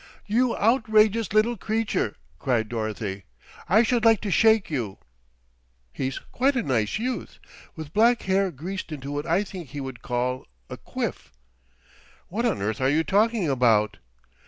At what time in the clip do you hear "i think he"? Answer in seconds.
9.27-9.79